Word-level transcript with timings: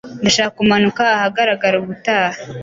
Ndashaka 0.21 0.53
kumanuka 0.57 1.01
ahagarara 1.17 1.77
ubutaha. 1.81 2.37